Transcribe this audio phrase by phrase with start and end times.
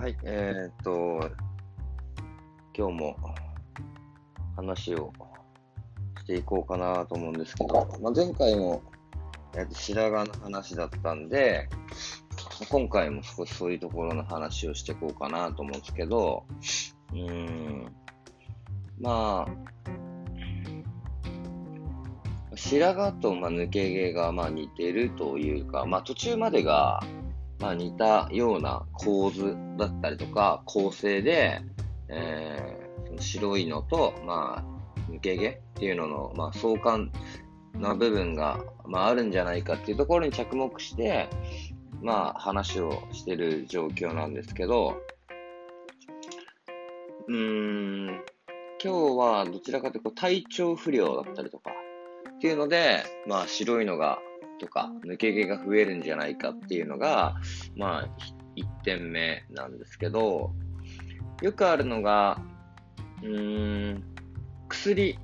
[0.00, 1.30] はい、えー、っと、
[2.74, 3.16] 今日も
[4.56, 5.12] 話を
[6.20, 8.82] していこうかなと思うんですけど、まあ、前回も、
[9.54, 11.68] えー、っと白髪の話だったんで、
[12.70, 16.46] 今回も少しそういうところの話をしていこうかなと思うんですけど、
[17.12, 17.92] うん、
[18.98, 19.52] まあ、
[22.56, 27.02] 白髪とまあ抜け毛がまあ似てるというか、まあ途中までが
[27.60, 31.60] まあ似たような構図だったりとか構成で、
[32.08, 37.12] えー、白いのとまあ抜け毛っていうののまあ相関
[37.74, 41.28] な部分がまああるんじゃないかっていうところに着目して
[42.02, 45.00] まあ話をしてる状況なんですけど、
[47.28, 48.24] うーん、
[48.82, 51.70] 今日はどちらかというと体調不良だったりとか、
[52.36, 54.18] っていうので、まあ白いのが、
[54.60, 57.36] とか、抜け毛が増えるんじゃないかっていうのが、
[57.76, 58.08] まあ、
[58.56, 60.52] 1点目なんですけど、
[61.42, 62.40] よくあるのが、
[63.22, 64.04] うーん、
[64.68, 65.18] 薬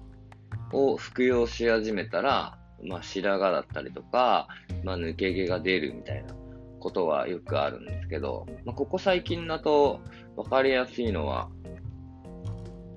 [0.73, 4.49] を服用し始めたら、まあ白髪だったりとか、
[4.83, 6.35] まあ抜け毛が出るみたいな
[6.81, 10.01] ことはよくあるんですけど、まあ、ここ最近だと
[10.37, 11.49] 分かりやすいのは、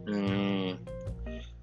[0.05, 0.79] うーん、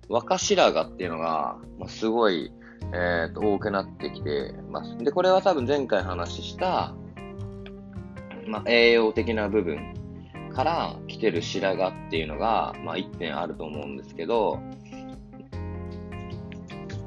[0.09, 2.53] 若白髪っていうのが、まあ、すごい、
[2.93, 4.97] えー、と多くなってきてます。
[4.99, 6.95] で、これは多分前回話した、
[8.47, 9.95] まあ、栄養的な部分
[10.55, 14.61] から来てる白髪っていうのが、まあ、1点あると思うんですけど、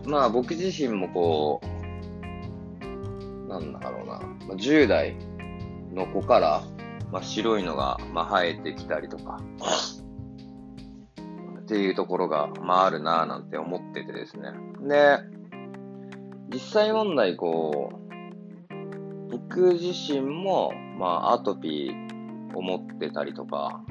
[0.05, 5.15] まあ僕自身もこう、なんだろうな、ま、10代
[5.93, 6.63] の子から、
[7.11, 9.39] まあ、白いのが、まあ、生えてきたりとか、
[11.61, 14.51] っていうところが、まああるなぁなんて思っててですね。
[14.87, 15.19] で、
[16.51, 23.83] 実際問題こう、僕自身も、まあアトピーを持ってたりとか、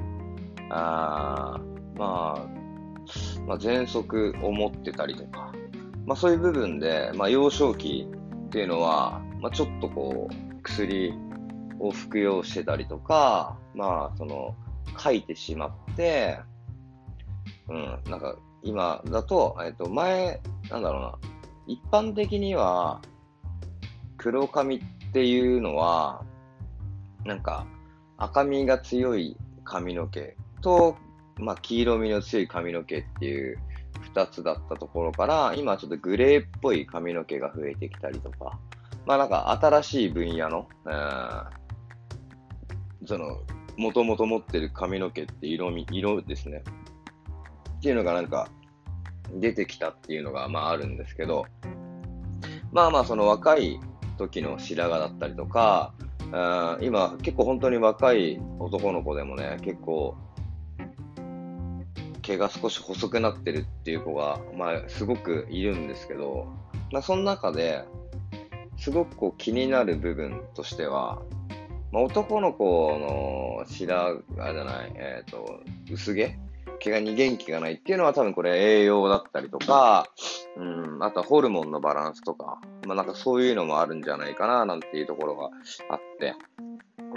[0.69, 1.59] あ
[1.95, 2.47] まあ、
[3.47, 5.51] まあ喘息を持ってたりとか、
[6.05, 8.07] まあそういう部分で、まあ幼少期
[8.47, 11.13] っていうのは、まあちょっとこう、薬
[11.79, 14.55] を服用してたりとか、まあその、
[14.97, 16.39] 書いてしまって、
[17.69, 21.28] うん、なんか今だと、えっと、前、なんだろうな、
[21.69, 22.99] 一般的には、
[24.17, 24.79] 黒髪っ
[25.13, 26.25] ていうのは、
[27.25, 27.67] なんか
[28.17, 30.97] 赤みが強い髪の毛と、
[31.37, 33.59] まあ、黄色みの強い髪の毛っていう
[34.01, 38.57] 二つだったところから、今ちょっとグレーっぽい髪の毛が増えてきたりとか、
[39.05, 41.45] まあなんか新しい分野の、えー、
[43.05, 43.41] その、
[43.77, 46.63] もともと持ってる髪の毛って色味、色ですね。
[47.77, 48.49] っていうのがなんか
[49.35, 51.45] 出てきたっていうのがまああるんですけど、
[52.71, 53.79] まあまあその若い
[54.17, 55.93] 時の白髪だったりとか、
[56.81, 60.15] 今結構本当に若い男の子でもね、結構
[62.21, 66.47] 毛が少し細くなってるっていう子が、まあすごくいるんですけど、
[66.91, 67.83] まあその中で、
[68.77, 71.21] すごくこう気になる部分としては、
[71.91, 75.59] まあ、男の子の白髪じゃない、えっ、ー、と、
[75.91, 76.37] 薄毛
[76.79, 80.07] 毛がに元気がないっていうのは多分これ栄養だったりとか、
[80.57, 85.49] うん、あとはホルモンのバランスとか、まあなんかそういうのもあるんじゃないかななんていうところが
[85.89, 86.35] あって。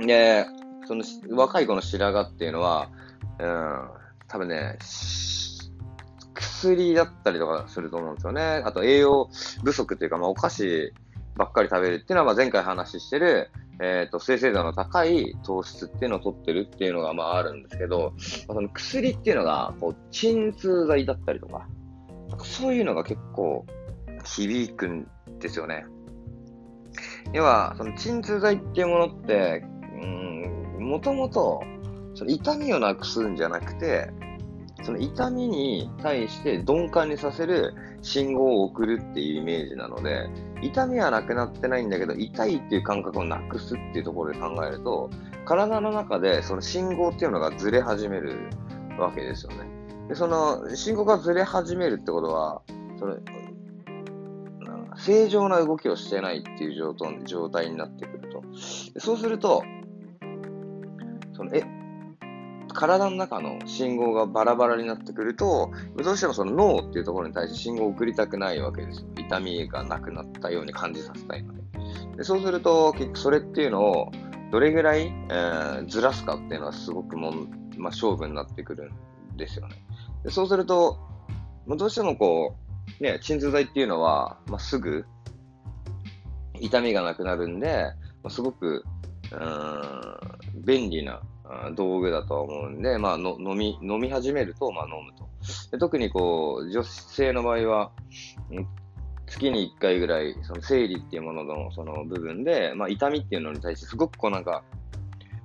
[0.05, 0.47] で、
[0.87, 1.05] その
[1.37, 2.89] 若い子の白髪っていうのは、
[3.39, 3.89] うん、
[4.29, 4.79] 多分ね、
[6.35, 8.63] 薬だったりとかすると思うんですよね。
[8.65, 9.29] あと栄養
[9.65, 10.93] 不足っていうか、まあお菓子
[11.37, 13.51] ばっかり食べるっていうのは、まあ前回話してる、
[13.81, 18.13] えっ、ー、と、生成度の高い糖質っていうのを取ってるっていうのがまああるんですけど、
[18.47, 21.67] まあ、その薬っていうのが、こう、鎮痛剤だったりとか、
[22.39, 23.67] そういうのが結構
[24.25, 25.87] 響くんですよね。
[27.33, 29.65] 要は、その鎮痛剤っていうものって、
[30.03, 31.63] うん、もともと、
[32.15, 34.11] その痛みをなくすんじゃなくて、
[34.83, 40.29] その痛みに対して鈍感にさせる信号を送るっていうイメージなので、
[40.63, 45.11] 痛みはなくなってないんだけど、痛いっていう感覚をなくすっていうところで考えると、
[45.45, 48.49] 体の中でその信号っていうのがずれ始める
[48.99, 49.67] わけですよね。
[50.09, 52.63] で、その信号がずれ始めるってことは、
[52.99, 53.17] その、
[54.97, 56.95] 正常な動きをしてないっていう
[57.25, 58.43] 状態になってくると。
[59.01, 59.63] そうすると、
[61.35, 61.65] その、え、
[62.73, 69.07] 体の中の信号がバラバラになってくると、どうしてもその脳っていうところに対して信号を送りたくないわけですよ。
[69.19, 71.63] 痛みがなくなったように感じさせたいので。
[72.19, 74.13] でそうすると、結局それっていうのを
[74.51, 78.93] どれぐらい、えー、ずらすかっていうのはすごくもん、まあ、勝負になってくる
[79.33, 79.77] んですよね。
[80.25, 80.99] でそうすると、
[81.67, 82.57] まあ、どうしてもこ
[83.01, 85.07] う、ね、鎮痛剤っていうのは、まあ、すぐ
[86.61, 87.93] 痛みがなくなるんで、
[88.23, 88.85] まあ、すごく、
[89.33, 91.23] うん、便利な
[91.75, 95.29] 道具だと思うんで、まあの、飲み、飲み始めると、まあ、飲むと。
[95.71, 97.91] で特にこう、女性の場合は、
[99.27, 104.63] 月に1回ぐらい、その生理っていうもののその部分で、まあ、痛みっていうのに対してすごくこうなんか、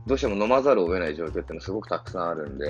[0.05, 2.65] どうしても飲まざるを得ない状況っていうのはすごくたくさんあるんで、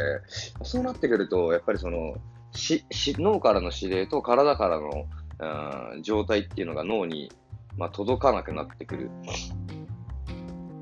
[0.63, 2.15] そうなってくると、やっぱりその、
[2.51, 5.05] し、し脳からの指令と体からの、
[5.93, 7.31] うん、状態っていうのが脳に、
[7.77, 9.11] まあ、届かなくなってくる。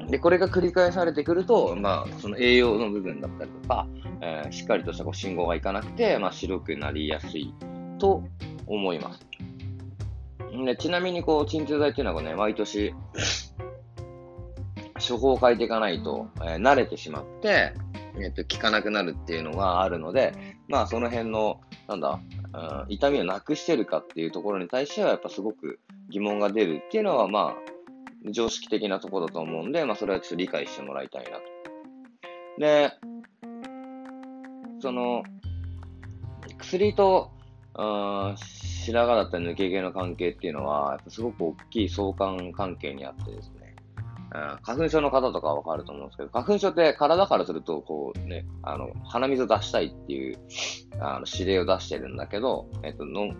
[0.07, 3.87] で、これが繰り返されてくると、まあ、その栄養の部分だったりとか、
[4.21, 7.53] えー、しっかりとしたこう信号がいかなくて、まあ、白くなりやすい
[7.99, 8.23] と
[8.67, 9.25] 思います。
[10.65, 12.93] でちなみに、こう、鎮痛剤っていうのはね、毎年、
[15.07, 17.73] 処方を変えていかないと、えー、慣れてしまって、
[18.17, 20.33] えっ、と、効かなくなるっていうのがあるので、
[20.69, 22.19] まあ、その辺の、なんだ、
[22.53, 25.79] うん、痛みをなくしてるかっていうところに対しては、やっぱすごく
[26.09, 27.74] 疑問が出るっていうのは、まあ、
[28.31, 31.43] 常識的なところだと思うんで、まあ、それはちょっと理解してもらいたいなと。
[32.57, 32.91] で、
[34.81, 35.23] その、
[36.57, 37.31] 薬と、
[37.77, 43.75] うん、白髪だったり抜け毛の関係っていうのは、やっぱすごく大きい相関関係にあってですね、
[44.33, 50.39] うん、花粉症の方とかはわかると思うんですけど、花粉症って体からすると、こうね、あの、鼻水を出したいっていう、
[50.99, 53.33] あの、指令を出してるんだけど、えっと、の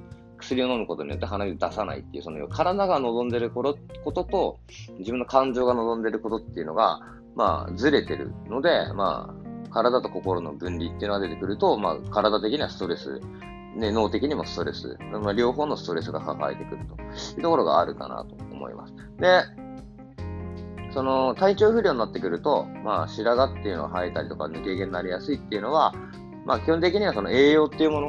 [0.46, 4.60] 薬を飲むことによって鼻水出さないっていう、その体が望んでることと、
[5.00, 7.00] 自分の感情が望んでることっていうのが、
[7.36, 9.36] まあ、ずれてるので、ま
[9.68, 13.20] あ、体と心の分離っていうのが出てくると、まあ、体的にはストレス、
[13.76, 18.94] ね、脳的にもストレス、まあ、両方のストレスが抱えてくるというところがあるかなと思います。
[19.20, 19.44] で、
[20.94, 25.94] その体調不良になってくると、まあ、白髪っていうのが生えたりとか抜け毛になりやすいっていうのは、
[26.46, 28.08] まあ、基本的にはその栄養っていうもの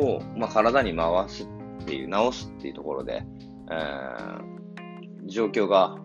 [0.00, 1.46] を、まあ、体に回すっ
[1.84, 3.22] っていう、治すっていうところで、
[3.70, 5.96] えー、状況が、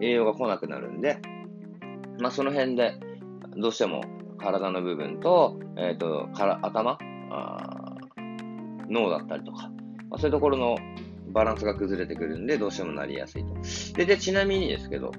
[0.00, 1.18] 栄養が来なくなるんで、
[2.18, 2.94] まあ、その辺で、
[3.56, 4.02] どうしても
[4.38, 6.98] 体の部分と、えっ、ー、と、から頭
[7.30, 7.96] あ
[8.88, 9.70] 脳だったりとか、
[10.08, 10.76] まあ、そういうところの
[11.28, 13.54] バランスが崩れてくるんで、どうしてもなりやすいと。
[13.96, 15.12] で、でちなみにですけど、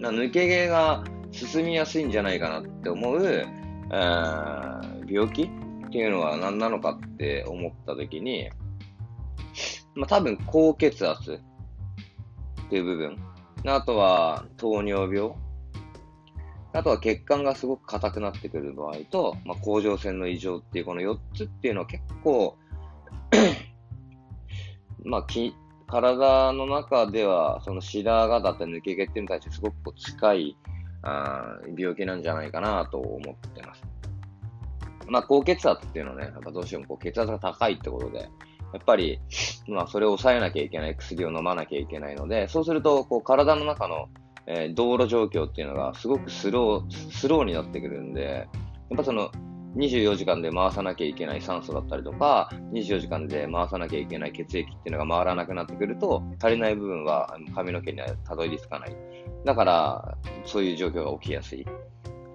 [0.00, 8.50] 抜け毛が進みやすいんじゃないかなって思う、えー、病気っていうのは何なのかって思ったときに、
[9.94, 11.40] まあ、多分高血圧
[12.66, 13.18] っていう部分。
[13.66, 15.32] あとは糖尿病。
[16.72, 22.56] あとは血管がすごく硬くなってくる場合と、まあ、甲状腺の異常っていうこの4つっていうのは結構
[25.04, 25.54] まあ、き
[25.86, 30.56] 体の中では、その白髪だった抜け毛っていうのに対してすごく近い
[31.02, 33.82] あ病気なんじゃないかなと思ってます。
[35.06, 38.28] まあ、高血圧っていうのはね、やっぱどうしてもこう血圧が高いってことで、
[38.74, 39.20] やっぱり、
[39.68, 44.08] まあ、それを抑えなきゃいけない薬を飲まなきゃいけないので、そうすると、こう、体の中の、
[44.48, 48.48] えー、道路状況っていうのがすごくスロー、スローになってくるんで、
[48.90, 49.30] やっぱその、
[49.76, 58.96] 24時間で回さなきゃいけない酸素だったりとか、24時間で回さなきゃいけない血液っていうのが回らなくなってくると、足りない部分は髪の毛にはたどり着かない。
[59.44, 61.64] だから、そういう状況が起きやすい。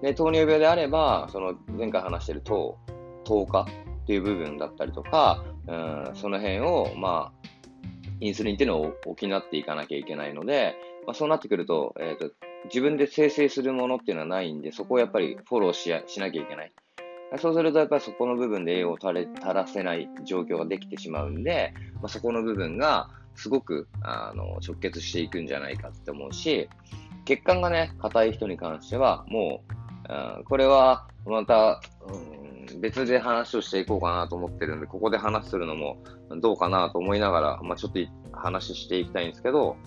[0.02, 2.78] で、糖尿病であれば、その前回話してる糖、
[3.26, 3.66] 糖化
[4.10, 7.50] っていう部分だったりとか、うん、その辺を、まあ、
[8.20, 9.18] インスリンっていうのを補っ
[9.48, 10.74] ていかなきゃいけないので、
[11.06, 12.33] まあ、そうなってくると、え、ー、と、
[12.66, 16.72] 自分で生成するものっていうのはないんで、そこをやっぱりフォローししなきゃいけない。
[17.38, 26.68] そうすると、やっぱりそこの部分で栄養を垂らせない状況ができてしまうんで、まあ、そこの部分がすごくあの直結していくんじゃないかって思うし、
[27.26, 29.62] 血管がね、硬い人に関しては、も
[30.40, 35.97] う、これはまた、うん、別で話をしていこうかなと思ってるんで、ここで話するのも
[36.42, 37.99] どうかなと思いながら、まあ、ちょっと
[38.31, 39.78] 話していきたいんですけど、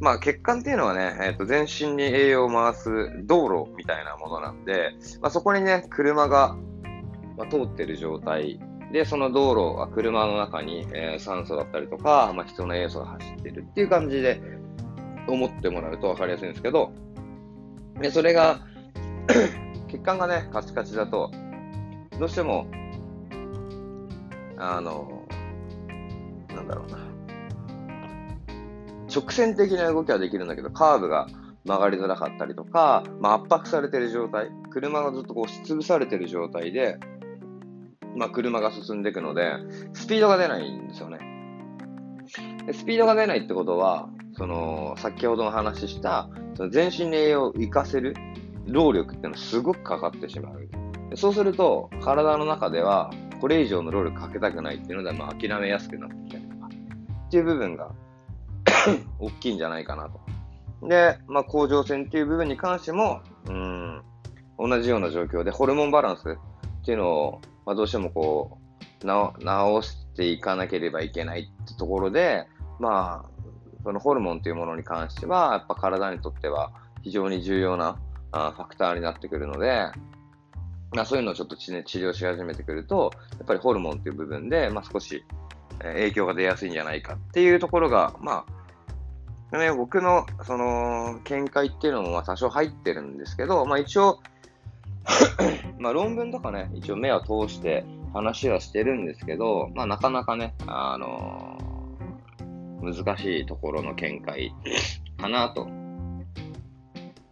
[0.00, 2.90] まあ、血管っていうのはね、えー、と全身に栄養を回す
[3.24, 6.56] 道路みたいなものなんで、まあ、そこにね、車が
[7.36, 8.60] ま、通ってる状態
[8.92, 14.40] で、その道路が車の中に、えー、酸素だったりとか、まあ、人の栄養素が走ってるっていう感じで
[15.26, 16.92] 思ってもらうと分かりやすいんですけど、
[18.00, 18.60] でそれが
[19.88, 21.30] 血管がね、カチカチだと、
[22.18, 22.66] どうしても、
[24.56, 25.26] あの、
[26.54, 26.98] なんだろうな。
[29.14, 31.26] 直線的な動きはできるんだけど、カーブが
[31.64, 36.98] 曲がりづらかったりとか、まあ、圧迫されてる状態、車がずっとこう押しつぶされてる状態で、
[38.16, 39.52] まあ、車が進んでいくので、
[39.92, 41.18] スピードが出ないんですよね。
[42.72, 48.14] スピードが出ないってことは、その、先ほどの話した、その全身の栄養を活かせる
[48.66, 50.83] 労力っていうのはすごくかかってしまう。
[51.14, 56.68] そうすると、体の中では、これ以上の労力かけたくないっていうので、まあ、諦めやすくなってきたりとか、
[57.26, 57.90] っていう部分が
[59.18, 60.20] 大きいんじゃないかなと。
[60.88, 64.02] で、まあ、甲状腺っていう部分に関しても、うん、
[64.58, 68.64] 同じような状況でホルモンバランスっていうのを、まあ、どうしてもこう、
[69.06, 72.46] 直していかなければいけないってところで、
[72.78, 73.34] まあ、
[73.82, 77.98] そのホルモンというものに関しては、やっぱ体にとっては非常に重要な
[78.32, 79.88] あファクターになってくるので、
[80.94, 85.24] まあ、そういうのをちょっと治療し始めてくると、やっぱりホルモンという部分で、まあ、少し
[85.80, 88.44] 影響が出やすいんじゃないかっていうところが、ま
[89.52, 94.20] あ、ね、僕のその見解っていうのも多少入ってるんですけど、まあ、一応
[95.78, 104.54] まあ論文とかね、一応目を通して話はしてるんですけど、まあなかなかね、あのー、難しいところの見解
[105.18, 105.68] かなと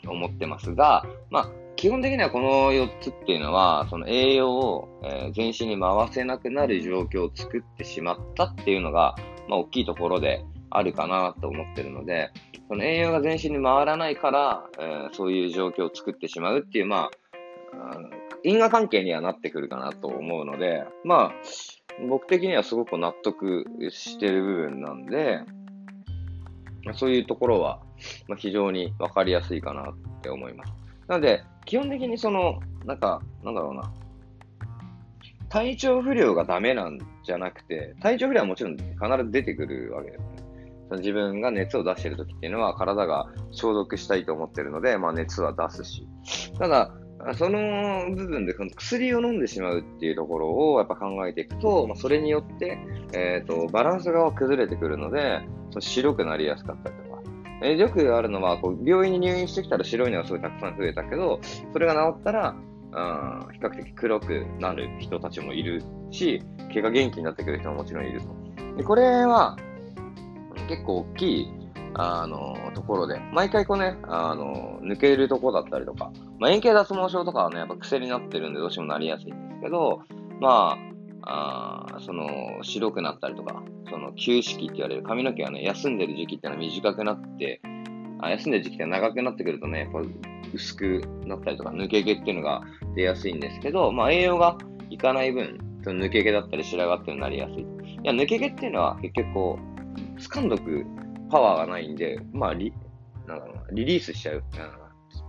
[0.06, 9.16] 思ってますが、まあ基本的にはこの4つっていうのは、その栄養を、えー、全身に回せなくなる状況を作ってしまったっていうのが、
[9.48, 12.30] まあ大きいところであるかなと思ってるので、
[12.68, 17.10] その栄養が全身に回らないから、えー、そういう状況を作ってしまうっていう、ま
[17.72, 17.98] あ、
[18.44, 25.40] 因果関係にはなってくるかなと思うので、まあ、僕的にはすごく納得してる部分なんで、
[26.94, 27.80] そういうところは、
[28.28, 30.81] ま、非常にわかりやすいかなって思います。
[31.08, 33.92] なので、基本的にその、なんか、なんだろうな、
[35.48, 38.86] 体調不良がダメなんじゃなくて、体調不良はもちろん必
[39.24, 40.26] ず出てくるわけですね。
[40.88, 46.06] その自分が熱を出している時っていうのは体が消毒したいと思ってるので、まあ熱は出すし。
[46.58, 46.92] ただ、
[47.36, 52.78] その部分で薬を飲んでしまうっていうところをやっぱ考えていくと、まあ、それによって、
[53.12, 55.40] えっ、ー、と、バランスが崩れてくるので、
[55.70, 57.11] その白くなりやすかったりとか。
[57.62, 61.40] え、よくあるのは、こう、病院に入院してきたら白いのがすごいたくさん増えたけど、
[61.72, 62.54] それが治ったら、
[62.94, 66.42] あ比較的黒くなる人たちもいるし、
[66.72, 68.76] 毛が元気になってくる人ももちろんいると。
[68.76, 69.56] でこれは、
[70.68, 71.62] 結構大きい
[71.94, 80.02] あの、ところで、毎回こうね、あの、抜けるとこだったりとか、まあ、円形脱毛症とかはね、やっぱ癖になってるんでどうしてもなりやすいんですけど、
[80.40, 80.91] まあ、
[81.22, 87.60] あその、白くなったりとか、その、休止期って言われる髪の毛がね、休んでる時期ってのは短くなって、
[88.20, 90.00] あ休んでる時期って長くなってくるとね、やっぱ
[90.52, 92.62] 薄くなったりとか、抜け毛っていうのが
[92.94, 94.58] 出やすいんですけど、まあ、栄養が
[94.90, 97.62] いかない分、その抜け毛だったり白髪っていうのになりやすい。
[97.62, 100.86] いや、抜け毛っていうのは結局こう、掴んどく
[101.30, 102.72] パワーがないんで、まあリ、
[103.26, 104.44] なんだろうな、リリースしちゃう、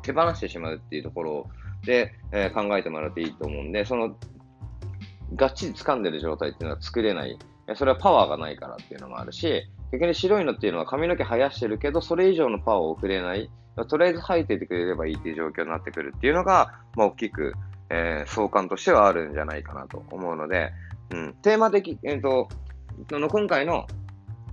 [0.02, 1.50] 手放してしまうっていうところ
[1.86, 4.16] で、えー、考えてもらっていいと思うんで、その、
[5.36, 7.38] がっちり掴んでる状態っていうのは作れない。
[7.76, 13.50] それはパワーがないからっていうのもあるし、逆に白いのっていうのは髪の毛生やしてるけど、それ以上のパワーを送れない。
[13.88, 17.54] とりあえず生えててくれればいいっていう状況になってくるっていうのが、まあ、大きく、
[17.90, 20.72] えー、相関としてはあるんじゃないかなと思うので、
[21.10, 22.50] うん、テーマ的、えっ、ー、と、
[23.20, 23.88] の今回の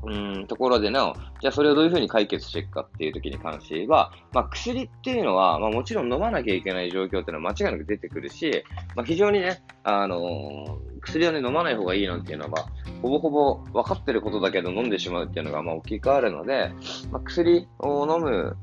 [0.02, 8.64] うん、ところでの、じゃあそれをどういうふうに解決していくかっていう時に関しては、まあ薬っていうのは、まあもちろん飲まなきゃいけない状況っていうのは間違いなく出てくるし、
[8.96, 12.58] まあ非常にね、あのー、薬をね、飲まない方がいいなんていうのはま、
[13.02, 16.72] ほぼほぼ分かってることだけど飲んでしまうっていうのが、まあ大きくあるので、
[17.10, 18.56] まあ薬を飲む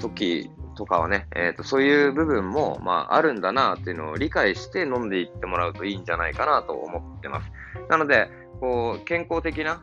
[0.00, 7.50] 時とかはね、えっ、ー、と、そういう部分も、まああるんだなっていうのを理解して飲んでいってもらうといいんじゃないかなと思ってます。
[7.88, 8.28] なので、
[8.60, 9.82] こう、健康的な、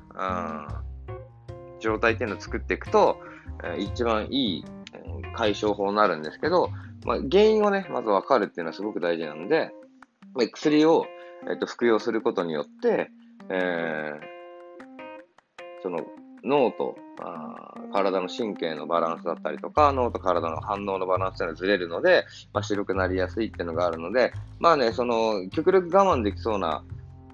[1.84, 3.20] 状態っていうのを作っていくと、
[3.64, 4.66] え一番いい
[5.36, 6.70] 解消法になるんですけど、
[7.06, 9.72] まあ、原因をね、まず分かるっていうのはすごく大事なので、
[10.34, 11.06] ま、薬を、
[11.50, 13.12] えっと服用することによって、
[13.50, 14.22] えー、
[15.82, 16.00] その
[16.44, 26.84] 脳とあ体の神経のバランスだったりとか、脳と体の反応のバランスがずれるので、まあ、白くなりやすいっていうのがあるので、まあね、その、極力我慢できそうな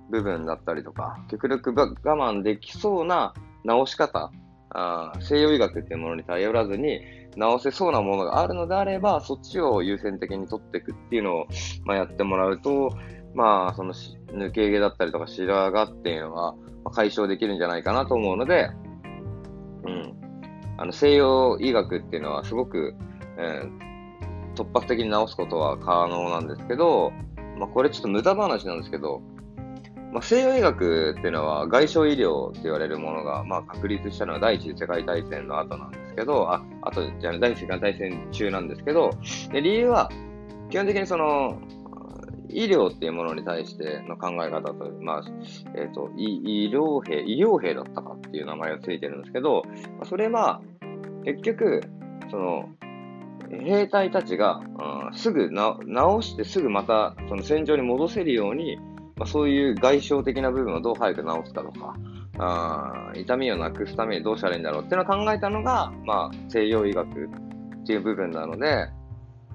[0.10, 3.34] 部分だったりとか、極力我慢できそうな
[3.68, 4.32] 治し方
[4.72, 7.02] あ、西洋医学っていうものに頼らずに
[7.36, 11.48] 治せそうなものがあるのであれば、そっちを優先的に取っていくっていうのを、
[11.86, 12.92] まあ、やってもらうと、
[13.34, 16.56] まあ、その抜け毛だったりとか白髪っていうのは
[16.92, 18.70] 解消できるんじゃないかなと思うので、
[19.86, 20.16] うん。
[20.78, 22.96] あの、西洋医学っていうのはすごく、
[23.38, 27.12] えー、突発的に治すことは可能なんですけど、
[27.58, 29.22] まあ、これちょっと無駄話なんですけど、
[30.12, 39.12] まあ、西洋医学っていうのは外傷医療って言われるものが、まあ、確立したのは第一次世界大戦の後なんですけど、あ、あと、じゃあ第一次世界大戦中なんですけど、
[39.52, 40.10] で理由は、
[40.70, 41.60] 基本的にその、
[42.52, 45.24] 医療っていうものに対しての考え方と、まあ、
[45.76, 49.64] えっ、ー、と、医療兵、医療兵だったかっていう名前がついてるんですけど、
[50.06, 50.62] それは、
[51.24, 51.82] 結局、
[52.32, 52.70] その、
[53.52, 54.62] 兵隊たちが、
[55.10, 55.78] うん、すぐな
[56.22, 58.78] 治してすぐまたその戦場に戻せるように
[59.20, 61.96] まあ、そういう外傷的な部分をどう早く治すかとか、
[62.40, 68.90] あ痛みをなくすためにどうしたらいいんだろうっていうのを考えたのが、まあ、西洋医学っていう部分なので、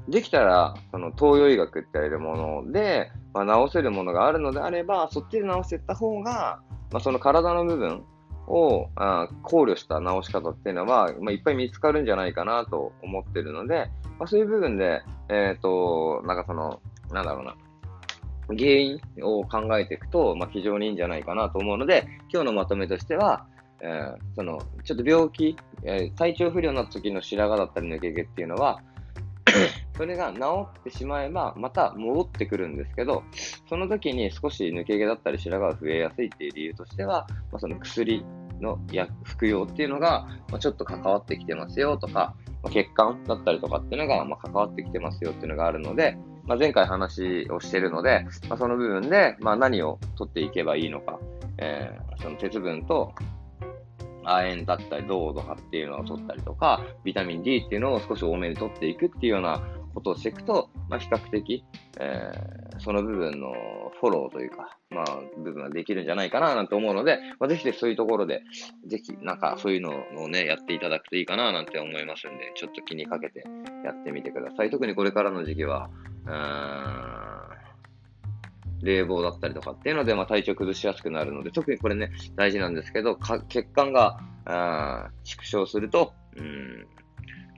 [0.06, 6.60] できたら、その東洋医学って言われるもので、まあ、治せるものがあるのであれば、そっちで治していった方が、
[6.92, 8.04] まあ、その体の部分
[8.46, 16.80] をあ考慮した治し方っていうのは、まあ、いっぱい見つかるんじゃないかなと思ってるので、まあ、そういう部分で、えっ、ー、と、なんかその、
[17.10, 17.56] なんだろうな、
[18.48, 23.46] 原因を考えていくと、まあ、非常にいいんじゃないかなと思うので、今日のまとめとしては、
[23.80, 28.80] えー、その、ちょっと病気、えー、体調不良になった時の白髪だったり抜け毛っていうのは、
[29.96, 33.22] それが治ってしまえば、また戻ってくるんですけど、
[33.68, 38.24] その時に少し抜け毛だったり白髪が増えやすいっていう理由としては、まあ、その薬
[38.60, 38.78] の
[39.24, 51.18] 服用っていうのが、まあ、ちょっと関わってきてますよとか、まあ、血管だったりとかっていうのが、ま関わってきてますよっていうのがあるので、ま前回話をしているので、まその部分で、ま何を取っていけばいいのか、
[51.58, 53.14] えー、その鉄分と
[54.24, 59.62] 亜鉛だったり、銅とかっていうのを取ったりとか、ビタミン D っていうのを少し多めに取っていくっていうような
[59.94, 61.64] ことをしていくと、まあ、比較的、
[62.00, 63.52] えー、その部分の
[64.00, 68.42] フォローというか、まあ、部分ができるんじゃないかななんて思うので、まあ、ぜひそういうところで、
[68.86, 73.44] ぜひ、なんかそういうのをね、やっていただくといいかななんて思いますんで、ちょっと気にかけて
[73.84, 74.70] やってみてください。
[74.70, 75.90] 特にこれからの時期は、
[76.26, 77.64] うーん
[78.84, 84.20] 冷房だったりとかっていうので、まあ、体調崩しやすくなるので、特にこれね、大事なんですけど、血管が
[85.24, 86.86] 縮小すると、うん、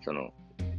[0.02, 0.30] その、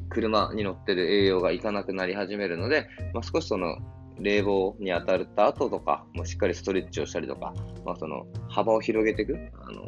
[0.09, 3.77] 車に乗ってる栄養がいかなくなり始めるので、まあ、少しその、
[4.19, 7.53] 冷房に当たった後とか、もしっかりストレッチをしたりとか、
[7.85, 9.81] まあ、その、幅を広げていく、あの、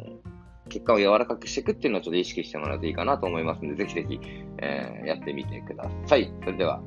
[0.68, 4.20] 血管を柔らかくしていくっていうのをちょっと意識してもらうといいかなと思いますので、ぜひぜひ、
[4.62, 6.32] えー、やってみてください。
[6.44, 6.80] それでは、